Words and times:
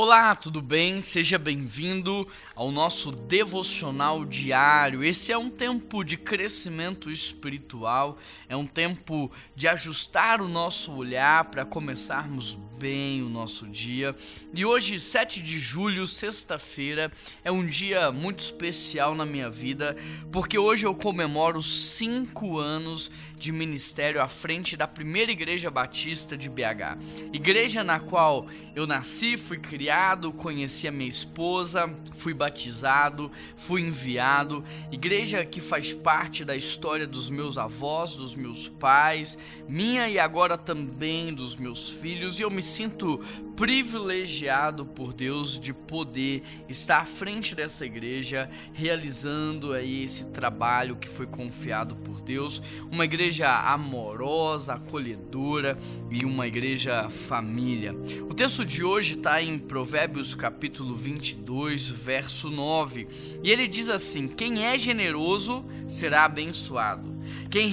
Olá, 0.00 0.36
tudo 0.36 0.62
bem? 0.62 1.00
Seja 1.00 1.40
bem-vindo 1.40 2.24
ao 2.54 2.70
nosso 2.70 3.10
devocional 3.10 4.24
diário. 4.24 5.02
Esse 5.02 5.32
é 5.32 5.36
um 5.36 5.50
tempo 5.50 6.04
de 6.04 6.16
crescimento 6.16 7.10
espiritual, 7.10 8.16
é 8.48 8.56
um 8.56 8.64
tempo 8.64 9.28
de 9.56 9.66
ajustar 9.66 10.40
o 10.40 10.46
nosso 10.46 10.92
olhar 10.92 11.46
para 11.46 11.64
começarmos 11.64 12.56
bem 12.78 13.24
o 13.24 13.28
nosso 13.28 13.66
dia. 13.66 14.14
E 14.54 14.64
hoje, 14.64 15.00
7 15.00 15.42
de 15.42 15.58
julho, 15.58 16.06
sexta-feira, 16.06 17.10
é 17.42 17.50
um 17.50 17.66
dia 17.66 18.12
muito 18.12 18.38
especial 18.38 19.16
na 19.16 19.26
minha 19.26 19.50
vida, 19.50 19.96
porque 20.30 20.56
hoje 20.56 20.86
eu 20.86 20.94
comemoro 20.94 21.60
cinco 21.60 22.56
anos 22.56 23.10
de 23.36 23.50
ministério 23.50 24.22
à 24.22 24.28
frente 24.28 24.76
da 24.76 24.86
primeira 24.86 25.32
igreja 25.32 25.70
batista 25.72 26.36
de 26.36 26.48
BH. 26.48 26.98
Igreja 27.32 27.82
na 27.82 27.98
qual 27.98 28.46
eu 28.76 28.86
nasci, 28.86 29.36
fui 29.36 29.58
criado, 29.58 29.87
conheci 30.32 30.86
a 30.86 30.92
minha 30.92 31.08
esposa, 31.08 31.92
fui 32.12 32.34
batizado, 32.34 33.30
fui 33.56 33.82
enviado. 33.82 34.64
Igreja 34.90 35.44
que 35.44 35.60
faz 35.60 35.92
parte 35.92 36.44
da 36.44 36.56
história 36.56 37.06
dos 37.06 37.30
meus 37.30 37.56
avós, 37.56 38.14
dos 38.14 38.34
meus 38.34 38.68
pais, 38.68 39.38
minha 39.68 40.08
e 40.08 40.18
agora 40.18 40.58
também 40.58 41.32
dos 41.32 41.56
meus 41.56 41.90
filhos, 41.90 42.38
e 42.38 42.42
eu 42.42 42.50
me 42.50 42.62
sinto 42.62 43.20
privilegiado 43.58 44.86
por 44.86 45.12
Deus 45.12 45.58
de 45.58 45.74
poder 45.74 46.44
estar 46.68 46.98
à 46.98 47.04
frente 47.04 47.56
dessa 47.56 47.84
igreja, 47.84 48.48
realizando 48.72 49.72
aí 49.72 50.04
esse 50.04 50.28
trabalho 50.28 50.94
que 50.94 51.08
foi 51.08 51.26
confiado 51.26 51.96
por 51.96 52.22
Deus, 52.22 52.62
uma 52.88 53.04
igreja 53.04 53.50
amorosa, 53.50 54.74
acolhedora 54.74 55.76
e 56.08 56.24
uma 56.24 56.46
igreja 56.46 57.10
família. 57.10 57.96
O 58.30 58.32
texto 58.32 58.64
de 58.64 58.84
hoje 58.84 59.14
está 59.14 59.42
em 59.42 59.58
Provérbios 59.58 60.36
capítulo 60.36 60.94
22, 60.94 61.90
verso 61.90 62.50
9, 62.50 63.08
e 63.42 63.50
ele 63.50 63.66
diz 63.66 63.88
assim: 63.88 64.28
Quem 64.28 64.66
é 64.66 64.78
generoso 64.78 65.64
será 65.88 66.26
abençoado. 66.26 67.18
Quem 67.50 67.66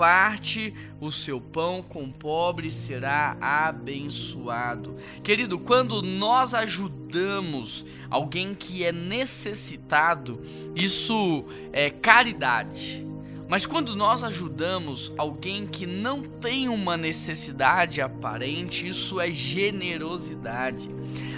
reparte 0.00 0.72
o 0.98 1.12
seu 1.12 1.38
pão 1.38 1.82
com 1.82 2.04
o 2.04 2.12
pobre 2.12 2.70
será 2.70 3.36
abençoado. 3.38 4.96
Querido, 5.22 5.58
quando 5.58 6.00
nós 6.00 6.54
ajudamos 6.54 7.84
alguém 8.08 8.54
que 8.54 8.82
é 8.82 8.92
necessitado, 8.92 10.40
isso 10.74 11.44
é 11.70 11.90
caridade. 11.90 13.09
Mas 13.50 13.66
quando 13.66 13.96
nós 13.96 14.22
ajudamos 14.22 15.12
alguém 15.18 15.66
que 15.66 15.84
não 15.84 16.22
tem 16.22 16.68
uma 16.68 16.96
necessidade 16.96 18.00
aparente, 18.00 18.86
isso 18.86 19.20
é 19.20 19.28
generosidade. 19.28 20.88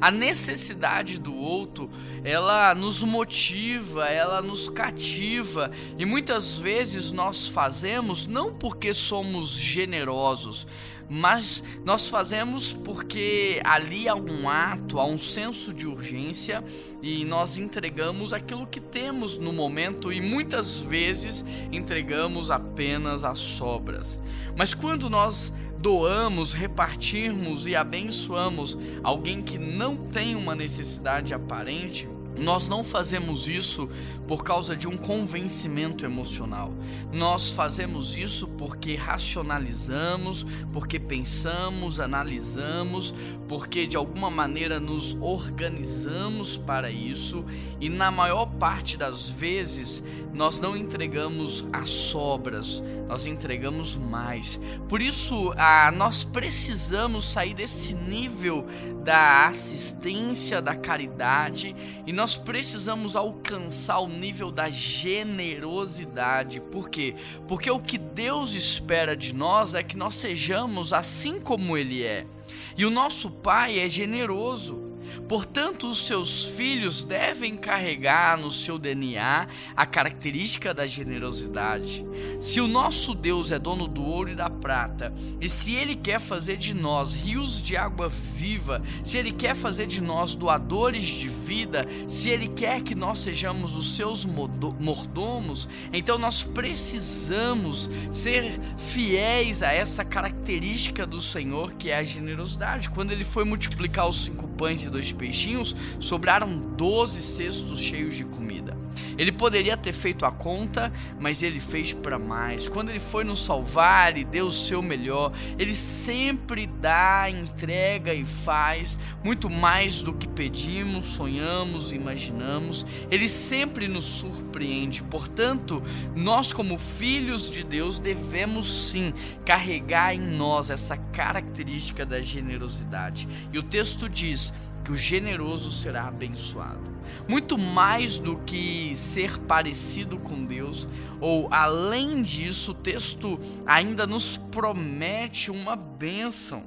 A 0.00 0.10
necessidade 0.10 1.20
do 1.20 1.32
outro, 1.32 1.88
ela 2.24 2.74
nos 2.74 3.04
motiva, 3.04 4.06
ela 4.06 4.42
nos 4.42 4.68
cativa 4.68 5.70
e 5.96 6.04
muitas 6.04 6.58
vezes 6.58 7.12
nós 7.12 7.46
fazemos 7.46 8.26
não 8.26 8.52
porque 8.52 8.92
somos 8.92 9.50
generosos, 9.50 10.66
mas 11.12 11.60
nós 11.84 12.08
fazemos 12.08 12.72
porque 12.72 13.60
ali 13.64 14.08
há 14.08 14.14
um 14.14 14.48
ato, 14.48 15.00
há 15.00 15.04
um 15.04 15.18
senso 15.18 15.74
de 15.74 15.84
urgência 15.84 16.62
e 17.02 17.24
nós 17.24 17.58
entregamos 17.58 18.32
aquilo 18.32 18.64
que 18.64 18.78
temos 18.78 19.36
no 19.36 19.52
momento 19.52 20.12
e 20.12 20.20
muitas 20.20 20.78
vezes 20.78 21.44
entregamos 21.72 22.48
apenas 22.48 23.24
as 23.24 23.40
sobras. 23.40 24.20
Mas 24.56 24.72
quando 24.72 25.10
nós 25.10 25.52
doamos, 25.78 26.52
repartirmos 26.52 27.66
e 27.66 27.74
abençoamos 27.74 28.78
alguém 29.02 29.42
que 29.42 29.58
não 29.58 29.96
tem 29.96 30.36
uma 30.36 30.54
necessidade 30.54 31.34
aparente, 31.34 32.06
nós 32.36 32.68
não 32.68 32.82
fazemos 32.82 33.48
isso 33.48 33.88
por 34.26 34.44
causa 34.44 34.76
de 34.76 34.86
um 34.88 34.96
convencimento 34.96 36.04
emocional. 36.04 36.72
Nós 37.12 37.50
fazemos 37.50 38.16
isso 38.16 38.46
porque 38.48 38.94
racionalizamos, 38.94 40.46
porque 40.72 40.98
pensamos, 40.98 41.98
analisamos, 42.00 43.14
porque 43.50 43.84
de 43.84 43.96
alguma 43.96 44.30
maneira 44.30 44.78
nos 44.78 45.18
organizamos 45.20 46.56
para 46.56 46.88
isso 46.88 47.44
e 47.80 47.88
na 47.88 48.08
maior 48.08 48.46
parte 48.46 48.96
das 48.96 49.28
vezes 49.28 50.00
nós 50.32 50.60
não 50.60 50.76
entregamos 50.76 51.64
as 51.72 51.90
sobras, 51.90 52.80
nós 53.08 53.26
entregamos 53.26 53.96
mais. 53.96 54.60
Por 54.88 55.02
isso, 55.02 55.52
ah, 55.56 55.90
nós 55.90 56.22
precisamos 56.22 57.24
sair 57.24 57.52
desse 57.52 57.92
nível 57.96 58.64
da 59.02 59.48
assistência, 59.48 60.62
da 60.62 60.76
caridade 60.76 61.74
e 62.06 62.12
nós 62.12 62.36
precisamos 62.36 63.16
alcançar 63.16 63.98
o 63.98 64.06
nível 64.06 64.52
da 64.52 64.70
generosidade. 64.70 66.60
Por 66.60 66.88
quê? 66.88 67.16
Porque 67.48 67.68
o 67.68 67.80
que 67.80 67.98
Deus 67.98 68.54
espera 68.54 69.16
de 69.16 69.34
nós 69.34 69.74
é 69.74 69.82
que 69.82 69.96
nós 69.96 70.14
sejamos 70.14 70.92
assim 70.92 71.40
como 71.40 71.76
Ele 71.76 72.04
é. 72.04 72.28
E 72.76 72.84
o 72.84 72.90
nosso 72.90 73.30
Pai 73.30 73.78
é 73.78 73.88
generoso. 73.88 74.89
Portanto, 75.28 75.88
os 75.88 76.06
seus 76.06 76.44
filhos 76.44 77.04
devem 77.04 77.56
carregar 77.56 78.36
no 78.36 78.50
seu 78.50 78.78
DNA 78.78 79.46
a 79.76 79.86
característica 79.86 80.74
da 80.74 80.86
generosidade. 80.86 82.04
Se 82.40 82.60
o 82.60 82.68
nosso 82.68 83.14
Deus 83.14 83.52
é 83.52 83.58
dono 83.58 83.86
do 83.86 84.02
ouro 84.02 84.30
e 84.30 84.34
da 84.34 84.50
prata, 84.50 85.12
e 85.40 85.48
se 85.48 85.74
ele 85.74 85.94
quer 85.94 86.20
fazer 86.20 86.56
de 86.56 86.74
nós 86.74 87.14
rios 87.14 87.60
de 87.60 87.76
água 87.76 88.08
viva, 88.08 88.82
se 89.04 89.18
ele 89.18 89.32
quer 89.32 89.54
fazer 89.54 89.86
de 89.86 90.02
nós 90.02 90.34
doadores 90.34 91.04
de 91.04 91.28
vida, 91.28 91.86
se 92.08 92.28
ele 92.28 92.48
quer 92.48 92.82
que 92.82 92.94
nós 92.94 93.20
sejamos 93.20 93.76
os 93.76 93.96
seus 93.96 94.24
mordomos, 94.24 95.68
então 95.92 96.18
nós 96.18 96.42
precisamos 96.42 97.90
ser 98.12 98.60
fiéis 98.78 99.62
a 99.62 99.72
essa 99.72 100.04
característica 100.04 101.06
do 101.06 101.20
Senhor 101.20 101.72
que 101.74 101.90
é 101.90 101.98
a 101.98 102.04
generosidade. 102.04 102.90
Quando 102.90 103.12
ele 103.12 103.24
foi 103.24 103.44
multiplicar 103.44 104.08
os 104.08 104.24
cinco 104.24 104.48
pães 104.48 104.84
e 104.84 104.90
dois 104.90 104.99
peixinhos, 105.12 105.74
sobraram 105.98 106.58
doze 106.76 107.20
cestos 107.20 107.80
cheios 107.80 108.14
de 108.16 108.24
comida. 108.24 108.76
Ele 109.18 109.32
poderia 109.32 109.76
ter 109.76 109.92
feito 109.92 110.24
a 110.24 110.32
conta, 110.32 110.92
mas 111.18 111.42
ele 111.42 111.60
fez 111.60 111.92
para 111.92 112.18
mais. 112.18 112.68
Quando 112.68 112.90
ele 112.90 113.00
foi 113.00 113.24
nos 113.24 113.44
salvar 113.44 114.16
e 114.16 114.24
deu 114.24 114.46
o 114.46 114.50
seu 114.50 114.82
melhor, 114.82 115.32
ele 115.58 115.74
sempre 115.74 116.66
dá, 116.66 117.28
entrega 117.28 118.14
e 118.14 118.24
faz 118.24 118.98
muito 119.24 119.48
mais 119.48 120.02
do 120.02 120.12
que 120.12 120.28
pedimos, 120.28 121.08
sonhamos, 121.08 121.92
imaginamos. 121.92 122.86
Ele 123.10 123.28
sempre 123.28 123.88
nos 123.88 124.04
surpreende. 124.04 125.02
Portanto, 125.02 125.82
nós 126.14 126.52
como 126.52 126.78
filhos 126.78 127.50
de 127.50 127.62
Deus 127.62 127.98
devemos 127.98 128.90
sim 128.90 129.12
carregar 129.44 130.14
em 130.14 130.20
nós 130.20 130.70
essa 130.70 130.96
característica 130.96 132.04
da 132.06 132.20
generosidade. 132.20 133.28
E 133.52 133.58
o 133.58 133.62
texto 133.62 134.08
diz 134.08 134.52
que 134.84 134.92
o 134.92 134.96
generoso 134.96 135.70
será 135.70 136.08
abençoado. 136.08 136.99
Muito 137.28 137.56
mais 137.56 138.18
do 138.18 138.36
que 138.38 138.94
ser 138.96 139.38
parecido 139.40 140.18
com 140.18 140.44
Deus, 140.44 140.88
ou 141.20 141.48
além 141.52 142.22
disso, 142.22 142.72
o 142.72 142.74
texto 142.74 143.38
ainda 143.66 144.06
nos 144.06 144.36
promete 144.36 145.50
uma 145.50 145.76
bênção. 145.76 146.64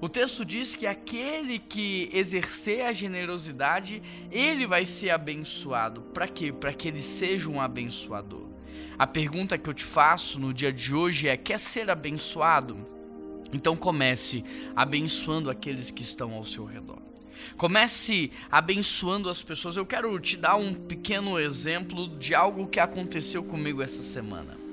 O 0.00 0.08
texto 0.08 0.44
diz 0.44 0.76
que 0.76 0.86
aquele 0.86 1.58
que 1.58 2.10
exercer 2.12 2.84
a 2.84 2.92
generosidade, 2.92 4.02
ele 4.30 4.66
vai 4.66 4.84
ser 4.84 5.10
abençoado. 5.10 6.02
Para 6.02 6.28
quê? 6.28 6.52
Para 6.52 6.72
que 6.72 6.88
ele 6.88 7.00
seja 7.00 7.48
um 7.48 7.60
abençoador. 7.60 8.46
A 8.98 9.06
pergunta 9.06 9.56
que 9.56 9.68
eu 9.68 9.74
te 9.74 9.84
faço 9.84 10.38
no 10.38 10.52
dia 10.52 10.72
de 10.72 10.94
hoje 10.94 11.28
é: 11.28 11.36
quer 11.36 11.58
ser 11.58 11.90
abençoado? 11.90 12.76
Então 13.52 13.76
comece 13.76 14.44
abençoando 14.74 15.48
aqueles 15.48 15.90
que 15.90 16.02
estão 16.02 16.34
ao 16.34 16.44
seu 16.44 16.64
redor. 16.64 17.05
Comece 17.56 18.30
abençoando 18.50 19.30
as 19.30 19.42
pessoas. 19.42 19.76
Eu 19.76 19.86
quero 19.86 20.18
te 20.18 20.36
dar 20.36 20.56
um 20.56 20.74
pequeno 20.74 21.38
exemplo 21.38 22.08
de 22.08 22.34
algo 22.34 22.66
que 22.66 22.80
aconteceu 22.80 23.42
comigo 23.42 23.82
essa 23.82 24.02
semana. 24.02 24.65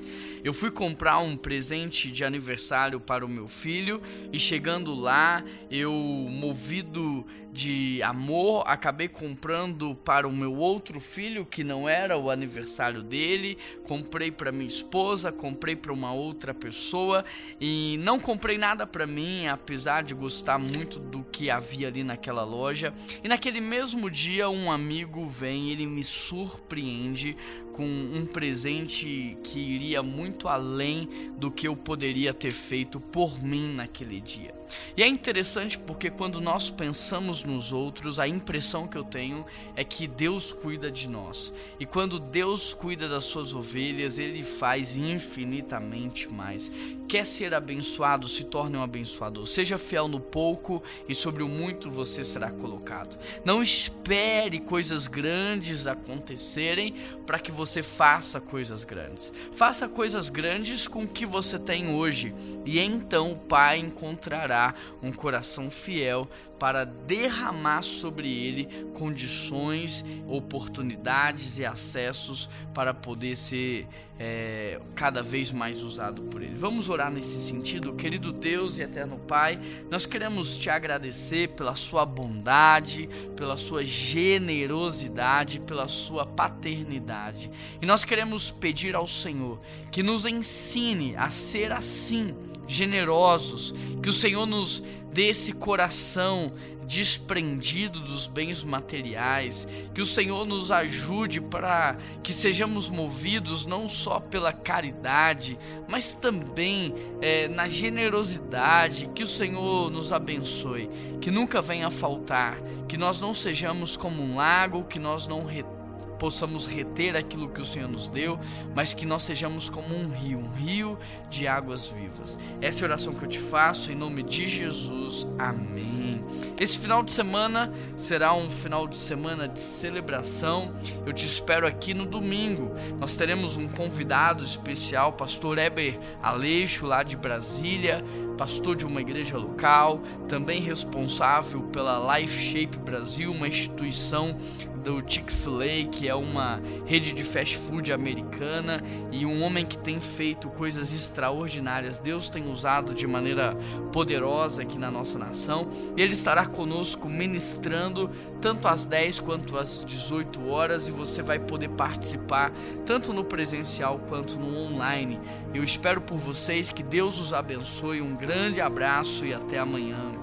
Eu 0.43 0.53
fui 0.53 0.69
comprar 0.69 1.19
um 1.19 1.37
presente 1.37 2.11
de 2.11 2.25
aniversário 2.25 2.99
para 2.99 3.25
o 3.25 3.29
meu 3.29 3.47
filho 3.47 4.01
e 4.31 4.37
chegando 4.37 4.93
lá, 4.93 5.41
eu 5.71 5.93
movido 5.93 7.25
de 7.53 8.01
amor, 8.01 8.63
acabei 8.65 9.07
comprando 9.07 9.93
para 9.93 10.27
o 10.27 10.33
meu 10.33 10.55
outro 10.55 10.99
filho 10.99 11.45
que 11.45 11.63
não 11.63 11.87
era 11.87 12.17
o 12.17 12.31
aniversário 12.31 13.03
dele, 13.03 13.57
comprei 13.83 14.31
para 14.31 14.51
minha 14.51 14.67
esposa, 14.67 15.31
comprei 15.31 15.75
para 15.75 15.93
uma 15.93 16.11
outra 16.11 16.51
pessoa 16.53 17.23
e 17.61 17.95
não 17.99 18.19
comprei 18.19 18.57
nada 18.57 18.87
para 18.87 19.05
mim, 19.05 19.47
apesar 19.47 20.03
de 20.03 20.15
gostar 20.15 20.57
muito 20.57 20.99
do 20.99 21.23
que 21.23 21.49
havia 21.51 21.87
ali 21.87 22.03
naquela 22.03 22.43
loja. 22.43 22.91
E 23.23 23.27
naquele 23.27 23.61
mesmo 23.61 24.09
dia 24.09 24.49
um 24.49 24.71
amigo 24.71 25.25
vem, 25.25 25.69
ele 25.69 25.85
me 25.85 26.03
surpreende 26.03 27.37
com 27.73 27.85
um 27.85 28.25
presente 28.25 29.35
que 29.43 29.59
iria 29.59 30.01
muito 30.03 30.47
além 30.47 31.09
do 31.37 31.51
que 31.51 31.67
eu 31.67 31.75
poderia 31.75 32.33
ter 32.33 32.51
feito 32.51 32.99
por 32.99 33.43
mim 33.43 33.73
naquele 33.73 34.21
dia. 34.21 34.53
E 34.95 35.03
é 35.03 35.07
interessante 35.07 35.77
porque 35.77 36.09
quando 36.09 36.39
nós 36.39 36.69
pensamos 36.69 37.43
nos 37.43 37.73
outros, 37.73 38.19
a 38.19 38.27
impressão 38.27 38.87
que 38.87 38.97
eu 38.97 39.03
tenho 39.03 39.45
é 39.75 39.83
que 39.83 40.07
Deus 40.07 40.51
cuida 40.51 40.91
de 40.91 41.07
nós. 41.07 41.53
E 41.79 41.85
quando 41.85 42.19
Deus 42.19 42.73
cuida 42.73 43.07
das 43.09 43.25
suas 43.25 43.53
ovelhas, 43.53 44.17
ele 44.17 44.43
faz 44.43 44.95
infinitamente 44.95 46.29
mais. 46.31 46.71
Quer 47.07 47.25
ser 47.25 47.53
abençoado, 47.53 48.27
se 48.27 48.45
torne 48.45 48.77
um 48.77 48.83
abençoador. 48.83 49.45
Seja 49.45 49.77
fiel 49.77 50.07
no 50.07 50.19
pouco 50.19 50.81
e 51.07 51.13
sobre 51.13 51.43
o 51.43 51.47
muito 51.47 51.89
você 51.89 52.23
será 52.23 52.51
colocado. 52.51 53.17
Não 53.43 53.61
espere 53.61 54.59
coisas 54.59 55.07
grandes 55.07 55.87
acontecerem 55.87 56.93
para 57.25 57.39
que 57.39 57.51
você 57.51 57.83
faça 57.83 58.39
coisas 58.39 58.83
grandes. 58.83 59.31
Faça 59.53 59.87
coisas 59.87 60.29
grandes 60.29 60.87
com 60.87 61.03
o 61.03 61.07
que 61.07 61.25
você 61.25 61.59
tem 61.59 61.89
hoje 61.89 62.33
e 62.65 62.79
então 62.79 63.31
o 63.31 63.37
Pai 63.37 63.79
encontrará 63.79 64.62
um 65.01 65.11
coração 65.11 65.69
fiel 65.69 66.27
para 66.63 66.85
derramar 66.85 67.81
sobre 67.81 68.31
ele 68.31 68.69
condições, 68.93 70.05
oportunidades 70.25 71.59
e 71.59 71.65
acessos 71.65 72.47
para 72.73 72.93
poder 72.93 73.35
ser 73.35 73.85
é, 74.17 74.79
cada 74.95 75.21
vez 75.21 75.51
mais 75.51 75.83
usado 75.83 76.21
por 76.21 76.41
ele. 76.41 76.55
Vamos 76.55 76.87
orar 76.87 77.11
nesse 77.11 77.41
sentido, 77.41 77.91
querido 77.95 78.31
Deus 78.31 78.77
e 78.77 78.81
eterno 78.81 79.19
Pai. 79.19 79.59
Nós 79.91 80.05
queremos 80.05 80.57
te 80.57 80.69
agradecer 80.69 81.49
pela 81.49 81.75
sua 81.75 82.05
bondade, 82.05 83.09
pela 83.35 83.57
sua 83.57 83.83
generosidade, 83.83 85.59
pela 85.59 85.89
sua 85.89 86.25
paternidade. 86.25 87.51
E 87.81 87.85
nós 87.85 88.05
queremos 88.05 88.51
pedir 88.51 88.95
ao 88.95 89.05
Senhor 89.05 89.59
que 89.91 90.01
nos 90.01 90.25
ensine 90.25 91.13
a 91.17 91.29
ser 91.29 91.73
assim 91.73 92.33
generosos, 92.65 93.73
que 94.01 94.07
o 94.09 94.13
Senhor 94.13 94.45
nos 94.45 94.81
dê 95.13 95.29
esse 95.29 95.53
coração 95.53 96.51
desprendido 96.85 97.99
dos 97.99 98.27
bens 98.27 98.63
materiais, 98.63 99.67
que 99.93 100.01
o 100.01 100.05
Senhor 100.05 100.45
nos 100.45 100.69
ajude 100.69 101.39
para 101.39 101.95
que 102.21 102.33
sejamos 102.33 102.89
movidos 102.89 103.65
não 103.65 103.87
só 103.87 104.19
pela 104.19 104.51
caridade, 104.51 105.57
mas 105.87 106.13
também 106.13 106.93
é, 107.21 107.47
na 107.47 107.67
generosidade, 107.67 109.09
que 109.15 109.23
o 109.23 109.27
Senhor 109.27 109.89
nos 109.89 110.11
abençoe, 110.11 110.89
que 111.21 111.31
nunca 111.31 111.61
venha 111.61 111.89
faltar, 111.89 112.59
que 112.87 112.97
nós 112.97 113.21
não 113.21 113.33
sejamos 113.33 113.95
como 113.95 114.21
um 114.21 114.35
lago, 114.35 114.83
que 114.83 114.99
nós 114.99 115.27
não 115.27 115.45
retornemos 115.45 115.82
possamos 116.23 116.65
reter 116.65 117.17
aquilo 117.17 117.49
que 117.49 117.59
o 117.59 117.65
Senhor 117.65 117.89
nos 117.89 118.07
deu, 118.07 118.39
mas 118.73 118.93
que 118.93 119.05
nós 119.05 119.23
sejamos 119.23 119.69
como 119.69 119.93
um 119.93 120.07
rio, 120.07 120.39
um 120.39 120.49
rio 120.53 120.97
de 121.29 121.49
águas 121.49 121.89
vivas. 121.89 122.39
Essa 122.61 122.79
é 122.79 122.81
a 122.83 122.87
oração 122.87 123.13
que 123.13 123.25
eu 123.25 123.27
te 123.27 123.39
faço 123.39 123.91
em 123.91 123.95
nome 123.95 124.23
de 124.23 124.47
Jesus. 124.47 125.27
Amém. 125.37 126.23
Esse 126.57 126.79
final 126.79 127.03
de 127.03 127.11
semana 127.11 127.73
será 127.97 128.33
um 128.33 128.49
final 128.49 128.87
de 128.87 128.95
semana 128.95 129.49
de 129.49 129.59
celebração. 129.59 130.73
Eu 131.05 131.11
te 131.11 131.25
espero 131.25 131.67
aqui 131.67 131.93
no 131.93 132.05
domingo. 132.05 132.71
Nós 132.97 133.17
teremos 133.17 133.57
um 133.57 133.67
convidado 133.67 134.45
especial, 134.45 135.11
pastor 135.11 135.57
Eber 135.57 135.99
Aleixo, 136.21 136.85
lá 136.85 137.03
de 137.03 137.17
Brasília 137.17 138.01
pastor 138.33 138.75
de 138.75 138.85
uma 138.85 138.99
igreja 138.99 139.37
local, 139.37 140.01
também 140.27 140.59
responsável 140.59 141.61
pela 141.63 142.17
Life 142.17 142.39
Shape 142.39 142.77
Brasil, 142.79 143.31
uma 143.31 143.47
instituição 143.47 144.35
do 144.83 145.01
Chick-fil-A, 145.05 145.87
que 145.89 146.07
é 146.07 146.13
uma 146.13 146.61
rede 146.85 147.13
de 147.13 147.23
fast 147.23 147.57
food 147.57 147.91
americana, 147.91 148.83
e 149.11 149.25
um 149.25 149.41
homem 149.41 149.65
que 149.65 149.77
tem 149.77 149.99
feito 149.99 150.49
coisas 150.49 150.93
extraordinárias. 150.93 151.99
Deus 151.99 152.29
tem 152.29 152.51
usado 152.51 152.93
de 152.93 153.07
maneira 153.07 153.55
poderosa 153.91 154.61
aqui 154.61 154.77
na 154.77 154.91
nossa 154.91 155.17
nação. 155.17 155.69
Ele 155.95 156.13
estará 156.13 156.45
conosco 156.45 157.07
ministrando 157.07 158.09
tanto 158.41 158.67
às 158.67 158.85
10 158.85 159.21
quanto 159.21 159.57
às 159.57 159.85
18 159.85 160.49
horas 160.49 160.87
e 160.87 160.91
você 160.91 161.21
vai 161.21 161.39
poder 161.39 161.69
participar 161.69 162.51
tanto 162.85 163.13
no 163.13 163.23
presencial 163.23 163.99
quanto 164.09 164.37
no 164.37 164.57
online. 164.67 165.19
Eu 165.53 165.63
espero 165.63 166.01
por 166.01 166.17
vocês 166.17 166.69
que 166.69 166.83
Deus 166.83 167.19
os 167.19 167.33
abençoe. 167.33 168.01
Um 168.01 168.15
grande 168.15 168.59
abraço 168.59 169.25
e 169.25 169.33
até 169.33 169.59
amanhã. 169.59 170.22